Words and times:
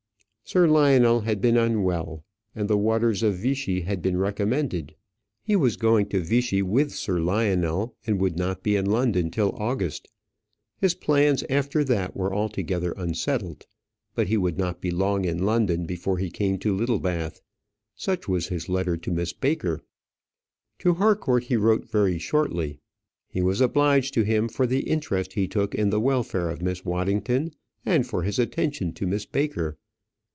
Sir 0.43 0.67
Lionel 0.67 1.21
had 1.21 1.39
been 1.39 1.55
unwell, 1.55 2.25
and 2.53 2.69
the 2.69 2.77
waters 2.77 3.23
of 3.23 3.35
Vichy 3.37 3.79
had 3.83 4.01
been 4.01 4.17
recommended. 4.17 4.93
He 5.41 5.55
was 5.55 5.77
going 5.77 6.07
to 6.09 6.19
Vichy 6.19 6.61
with 6.61 6.91
Sir 6.91 7.21
Lionel, 7.21 7.95
and 8.05 8.19
would 8.19 8.35
not 8.37 8.61
be 8.61 8.75
in 8.75 8.85
London 8.85 9.31
till 9.31 9.51
August. 9.55 10.09
His 10.81 10.93
plans 10.93 11.45
after 11.49 11.85
that 11.85 12.17
were 12.17 12.33
altogether 12.35 12.93
unsettled, 12.97 13.65
but 14.13 14.27
he 14.27 14.35
would 14.35 14.57
not 14.57 14.81
be 14.81 14.91
long 14.91 15.23
in 15.23 15.37
London 15.45 15.85
before 15.85 16.17
he 16.17 16.29
came 16.29 16.57
to 16.57 16.75
Littlebath. 16.75 17.39
Such 17.95 18.27
was 18.27 18.47
his 18.49 18.67
letter 18.67 18.97
to 18.97 19.09
Miss 19.09 19.31
Baker. 19.31 19.81
To 20.79 20.95
Harcourt 20.95 21.45
he 21.45 21.55
wrote 21.55 21.89
very 21.89 22.19
shortly. 22.19 22.81
He 23.29 23.41
was 23.41 23.61
obliged 23.61 24.13
to 24.15 24.23
him 24.23 24.49
for 24.49 24.67
the 24.67 24.81
interest 24.81 25.31
he 25.31 25.47
took 25.47 25.73
in 25.73 25.91
the 25.91 26.01
welfare 26.01 26.49
of 26.49 26.61
Miss 26.61 26.83
Waddington, 26.83 27.53
and 27.85 28.05
for 28.05 28.23
his 28.23 28.37
attention 28.37 28.91
to 28.95 29.07
Miss 29.07 29.25
Baker. 29.25 29.77